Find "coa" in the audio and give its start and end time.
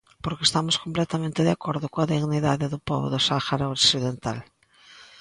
1.93-2.09